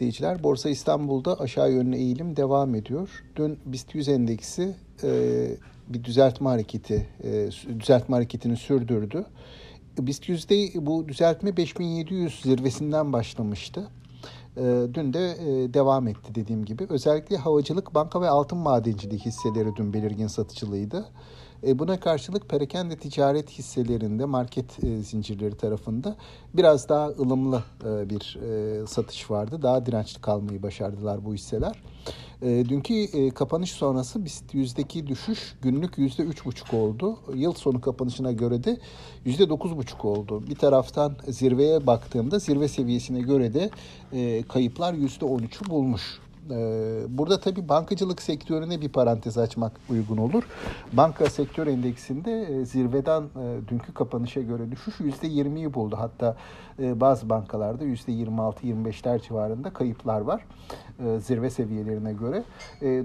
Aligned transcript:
izleyiciler. 0.00 0.42
Borsa 0.42 0.70
İstanbul'da 0.70 1.40
aşağı 1.40 1.72
yönlü 1.72 1.96
eğilim 1.96 2.36
devam 2.36 2.74
ediyor. 2.74 3.22
Dün 3.36 3.58
BIST 3.66 3.94
100 3.94 4.08
endeksi 4.08 4.74
e, 5.02 5.10
bir 5.88 6.04
düzeltme 6.04 6.48
hareketi, 6.48 7.08
e, 7.24 7.48
düzeltme 7.80 8.16
hareketini 8.16 8.56
sürdürdü. 8.56 9.24
BIST 9.98 10.28
100'de 10.28 10.86
bu 10.86 11.08
düzeltme 11.08 11.56
5700 11.56 12.40
zirvesinden 12.42 13.12
başlamıştı. 13.12 13.88
E, 14.56 14.62
dün 14.94 15.12
de 15.12 15.30
e, 15.30 15.74
devam 15.74 16.08
etti 16.08 16.34
dediğim 16.34 16.64
gibi. 16.64 16.86
Özellikle 16.88 17.36
havacılık, 17.36 17.94
banka 17.94 18.20
ve 18.20 18.28
altın 18.28 18.58
madenciliği 18.58 19.20
hisseleri 19.20 19.76
dün 19.76 19.92
belirgin 19.92 20.26
satıcılıydı. 20.26 21.08
E, 21.66 21.78
buna 21.78 22.00
karşılık 22.00 22.48
perakende 22.48 22.96
ticaret 22.96 23.50
hisselerinde 23.50 24.24
market 24.24 24.84
e, 24.84 24.96
zincirleri 24.96 25.56
tarafında 25.56 26.16
biraz 26.54 26.88
daha 26.88 27.08
ılımlı 27.08 27.62
e, 27.84 28.10
bir 28.10 28.38
satış 28.86 29.30
vardı. 29.30 29.62
Daha 29.62 29.86
dirençli 29.86 30.20
kalmayı 30.20 30.62
başardılar 30.62 31.24
bu 31.24 31.34
hisseler. 31.34 31.82
Dünkü 32.42 33.30
kapanış 33.34 33.72
sonrası 33.72 34.24
BIST 34.24 34.54
yüzdeki 34.54 35.06
düşüş 35.06 35.54
günlük 35.62 35.98
yüzde 35.98 36.22
üç 36.22 36.44
buçuk 36.44 36.74
oldu. 36.74 37.18
Yıl 37.34 37.52
sonu 37.52 37.80
kapanışına 37.80 38.32
göre 38.32 38.64
de 38.64 38.78
yüzde 39.24 39.48
dokuz 39.48 39.76
buçuk 39.76 40.04
oldu. 40.04 40.46
Bir 40.48 40.54
taraftan 40.54 41.16
zirveye 41.28 41.86
baktığımda 41.86 42.38
zirve 42.38 42.68
seviyesine 42.68 43.20
göre 43.20 43.54
de 43.54 43.70
kayıplar 44.42 44.94
yüzde 44.94 45.24
on 45.24 45.38
üçü 45.38 45.70
bulmuş. 45.70 46.20
Ee, 46.50 47.18
burada 47.18 47.40
tabii 47.40 47.68
bankacılık 47.68 48.22
sektörüne 48.22 48.80
bir 48.80 48.88
parantez 48.88 49.38
açmak 49.38 49.72
uygun 49.90 50.16
olur. 50.16 50.42
Banka 50.92 51.30
sektör 51.30 51.66
endeksinde 51.66 52.42
e, 52.42 52.64
zirveden 52.64 53.22
e, 53.22 53.68
dünkü 53.68 53.94
kapanışa 53.94 54.40
göre 54.40 54.70
düşüş 54.70 55.00
%20'yi 55.00 55.74
buldu. 55.74 55.96
Hatta 55.98 56.36
e, 56.78 57.00
bazı 57.00 57.28
bankalarda 57.28 57.84
%26-25'ler 57.84 59.22
civarında 59.22 59.72
kayıplar 59.72 60.20
var 60.20 60.44
zirve 61.18 61.50
seviyelerine 61.50 62.12
göre. 62.12 62.44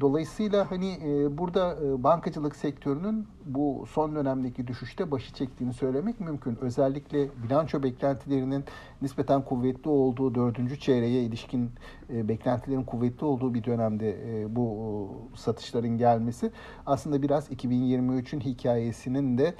Dolayısıyla 0.00 0.70
hani 0.70 0.98
burada 1.38 1.76
bankacılık 2.02 2.56
sektörünün 2.56 3.26
bu 3.46 3.84
son 3.90 4.14
dönemdeki 4.14 4.66
düşüşte 4.66 5.10
başı 5.10 5.34
çektiğini 5.34 5.72
söylemek 5.74 6.20
mümkün. 6.20 6.58
Özellikle 6.60 7.28
bilanço 7.44 7.82
beklentilerinin 7.82 8.64
nispeten 9.02 9.42
kuvvetli 9.42 9.90
olduğu 9.90 10.34
dördüncü 10.34 10.80
çeyreğe 10.80 11.22
ilişkin 11.22 11.70
beklentilerin 12.08 12.84
kuvvetli 12.84 13.26
olduğu 13.32 13.54
bir 13.54 13.64
dönemde 13.64 14.16
bu 14.56 15.08
satışların 15.34 15.98
gelmesi 15.98 16.50
aslında 16.86 17.22
biraz 17.22 17.50
2023'ün 17.50 18.40
hikayesinin 18.40 19.38
de 19.38 19.54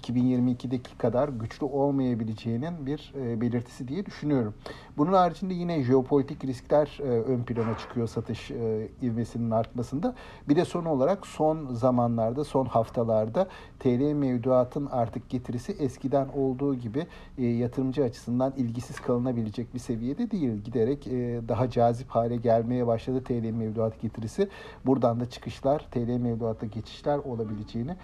2022'deki 0.00 0.98
kadar 0.98 1.28
güçlü 1.28 1.66
olmayabileceğinin 1.66 2.86
bir 2.86 3.12
e, 3.20 3.40
belirtisi 3.40 3.88
diye 3.88 4.06
düşünüyorum. 4.06 4.54
Bunun 4.98 5.12
haricinde 5.12 5.54
yine 5.54 5.82
jeopolitik 5.82 6.44
riskler 6.44 6.98
e, 7.00 7.02
ön 7.02 7.42
plana 7.42 7.78
çıkıyor 7.78 8.06
satış 8.06 8.50
e, 8.50 8.88
ivmesinin 9.02 9.50
artmasında. 9.50 10.14
Bir 10.48 10.56
de 10.56 10.64
son 10.64 10.84
olarak 10.84 11.26
son 11.26 11.74
zamanlarda, 11.74 12.44
son 12.44 12.64
haftalarda 12.66 13.48
TL 13.80 14.12
mevduatın 14.12 14.86
artık 14.86 15.30
getirisi 15.30 15.72
eskiden 15.72 16.28
olduğu 16.28 16.74
gibi 16.74 17.06
yatırımcı 17.38 18.04
açısından 18.04 18.52
ilgisiz 18.56 19.00
kalınabilecek 19.00 19.74
bir 19.74 19.78
seviyede 19.78 20.30
değil. 20.30 20.62
Giderek 20.64 21.06
daha 21.48 21.70
cazip 21.70 22.08
hale 22.08 22.36
gelmeye 22.36 22.75
başladı 22.86 23.24
TL 23.24 23.50
mevduat 23.50 24.00
getirisi. 24.00 24.48
Buradan 24.86 25.20
da 25.20 25.30
çıkışlar, 25.30 25.86
TL 25.90 26.16
mevduata 26.18 26.66
geçişler 26.66 27.18
olabileceğini 27.18 27.96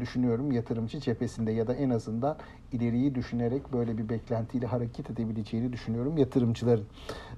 düşünüyorum 0.00 0.52
yatırımcı 0.52 1.00
cephesinde 1.00 1.52
ya 1.52 1.66
da 1.66 1.74
en 1.74 1.90
azından 1.90 2.36
ileriyi 2.72 3.14
düşünerek 3.14 3.72
böyle 3.72 3.98
bir 3.98 4.08
beklentiyle 4.08 4.66
hareket 4.66 5.10
edebileceğini 5.10 5.72
düşünüyorum 5.72 6.18
yatırımcıların. 6.18 6.84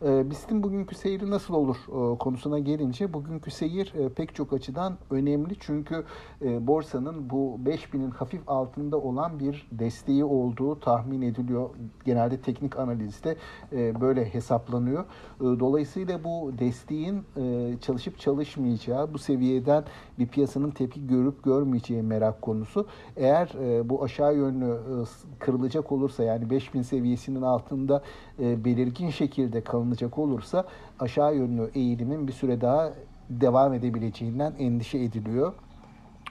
E, 0.02 0.30
BIST'in 0.30 0.62
bugünkü 0.62 0.94
seyri 0.94 1.30
nasıl 1.30 1.54
olur 1.54 1.76
e, 1.76 2.18
konusuna 2.18 2.58
gelince 2.58 3.12
bugünkü 3.12 3.50
seyir 3.50 3.94
e, 3.94 4.08
pek 4.08 4.34
çok 4.34 4.52
açıdan 4.52 4.98
önemli. 5.10 5.56
Çünkü 5.60 6.04
e, 6.42 6.66
borsanın 6.66 7.30
bu 7.30 7.60
5000'in 7.64 8.10
hafif 8.10 8.40
altında 8.46 8.96
olan 8.96 9.40
bir 9.40 9.68
desteği 9.72 10.24
olduğu 10.24 10.80
tahmin 10.80 11.22
ediliyor. 11.22 11.70
Genelde 12.04 12.40
teknik 12.40 12.78
analizde 12.78 13.36
e, 13.72 14.00
böyle 14.00 14.34
hesaplanıyor. 14.34 15.04
E, 15.04 15.40
dolayısıyla 15.40 16.24
bu 16.24 16.52
desteğin 16.58 17.24
e, 17.36 17.74
çalışıp 17.80 18.18
çalışmayacağı, 18.18 19.14
bu 19.14 19.18
seviyeden 19.18 19.84
bir 20.18 20.26
piyasanın 20.26 20.70
tepki 20.70 21.06
görüp 21.06 21.44
görmeyeceği 21.44 22.02
merak 22.02 22.42
konusu. 22.42 22.86
Eğer 23.16 23.48
e, 23.60 23.88
bu 23.88 24.04
aşağı 24.04 24.36
yönlü 24.36 24.64
e, 24.64 25.17
kırılacak 25.38 25.92
olursa 25.92 26.24
yani 26.24 26.50
5000 26.50 26.82
seviyesinin 26.82 27.42
altında 27.42 28.02
e, 28.40 28.64
belirgin 28.64 29.10
şekilde 29.10 29.60
kalınacak 29.60 30.18
olursa 30.18 30.64
aşağı 30.98 31.36
yönlü 31.36 31.70
eğilimin 31.74 32.28
bir 32.28 32.32
süre 32.32 32.60
daha 32.60 32.92
devam 33.30 33.74
edebileceğinden 33.74 34.54
endişe 34.58 34.98
ediliyor. 34.98 35.52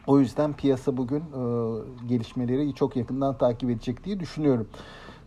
O 0.07 0.19
yüzden 0.19 0.53
piyasa 0.53 0.97
bugün 0.97 1.19
e, 1.19 1.41
gelişmeleri 2.07 2.73
çok 2.75 2.95
yakından 2.95 3.37
takip 3.37 3.69
edecek 3.69 4.03
diye 4.03 4.19
düşünüyorum. 4.19 4.67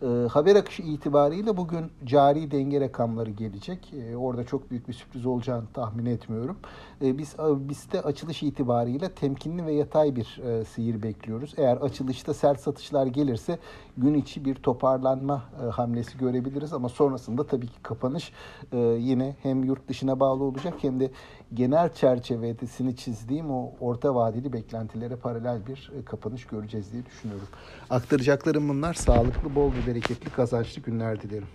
E, 0.01 0.27
haber 0.27 0.55
akışı 0.55 0.81
itibariyle 0.81 1.57
bugün 1.57 1.91
cari 2.05 2.51
denge 2.51 2.81
rakamları 2.81 3.29
gelecek. 3.29 3.93
E, 3.93 4.17
orada 4.17 4.43
çok 4.43 4.71
büyük 4.71 4.87
bir 4.87 4.93
sürpriz 4.93 5.25
olacağını 5.25 5.65
tahmin 5.73 6.05
etmiyorum. 6.05 6.57
E, 7.01 7.17
biz 7.17 7.91
de 7.91 8.01
açılış 8.01 8.43
itibariyle 8.43 9.09
temkinli 9.09 9.65
ve 9.65 9.73
yatay 9.73 10.15
bir 10.15 10.41
e, 10.45 10.65
seyir 10.65 11.03
bekliyoruz. 11.03 11.53
Eğer 11.57 11.77
açılışta 11.77 12.33
sert 12.33 12.59
satışlar 12.59 13.07
gelirse 13.07 13.59
gün 13.97 14.13
içi 14.13 14.45
bir 14.45 14.55
toparlanma 14.55 15.43
e, 15.63 15.69
hamlesi 15.69 16.17
görebiliriz 16.17 16.73
ama 16.73 16.89
sonrasında 16.89 17.47
tabii 17.47 17.67
ki 17.67 17.81
kapanış 17.83 18.31
e, 18.71 18.77
yine 18.77 19.35
hem 19.43 19.63
yurt 19.63 19.87
dışına 19.87 20.19
bağlı 20.19 20.43
olacak 20.43 20.73
hem 20.81 20.99
de 20.99 21.11
genel 21.53 21.93
çerçevesini 21.93 22.95
çizdiğim 22.95 23.51
o 23.51 23.71
orta 23.79 24.15
vadeli 24.15 24.53
beklentilere 24.53 25.15
paralel 25.15 25.67
bir 25.67 25.91
kapanış 26.05 26.45
göreceğiz 26.45 26.93
diye 26.93 27.05
düşünüyorum. 27.05 27.47
Aktaracaklarım 27.89 28.69
bunlar. 28.69 28.93
Sağlıklı, 28.93 29.55
bol 29.55 29.71
ve 29.73 29.90
bereketli, 29.91 30.31
kazançlı 30.31 30.81
günler 30.81 31.21
dilerim. 31.21 31.49